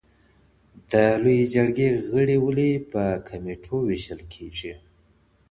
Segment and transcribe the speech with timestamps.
[0.91, 4.73] د لویې جرګي غړي ولي په کمیټو ویشل کیږي؟